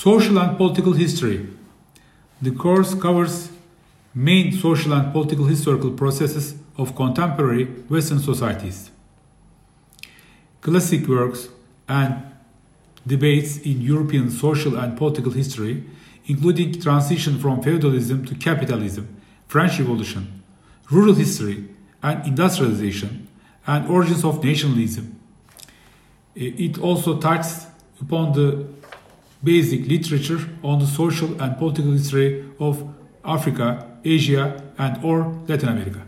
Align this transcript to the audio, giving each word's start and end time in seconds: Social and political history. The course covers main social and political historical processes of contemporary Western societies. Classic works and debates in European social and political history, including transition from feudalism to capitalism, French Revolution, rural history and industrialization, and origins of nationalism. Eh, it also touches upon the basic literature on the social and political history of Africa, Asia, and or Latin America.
Social 0.00 0.38
and 0.38 0.56
political 0.56 0.92
history. 0.92 1.48
The 2.40 2.52
course 2.52 2.94
covers 2.94 3.50
main 4.14 4.52
social 4.52 4.92
and 4.92 5.12
political 5.12 5.46
historical 5.46 5.90
processes 5.90 6.54
of 6.76 6.94
contemporary 6.94 7.64
Western 7.64 8.20
societies. 8.20 8.92
Classic 10.60 11.04
works 11.08 11.48
and 11.88 12.22
debates 13.08 13.56
in 13.62 13.80
European 13.80 14.30
social 14.30 14.76
and 14.76 14.96
political 14.96 15.32
history, 15.32 15.82
including 16.26 16.80
transition 16.80 17.40
from 17.40 17.60
feudalism 17.60 18.24
to 18.24 18.36
capitalism, 18.36 19.08
French 19.48 19.80
Revolution, 19.80 20.44
rural 20.92 21.14
history 21.14 21.64
and 22.04 22.24
industrialization, 22.24 23.26
and 23.66 23.90
origins 23.90 24.24
of 24.24 24.44
nationalism. 24.44 25.18
Eh, 26.36 26.66
it 26.66 26.78
also 26.78 27.18
touches 27.18 27.66
upon 28.00 28.32
the 28.34 28.78
basic 29.42 29.86
literature 29.86 30.40
on 30.62 30.78
the 30.78 30.86
social 30.86 31.40
and 31.40 31.56
political 31.58 31.92
history 31.92 32.44
of 32.58 32.88
Africa, 33.24 33.98
Asia, 34.04 34.62
and 34.78 35.04
or 35.04 35.42
Latin 35.46 35.68
America. 35.68 36.06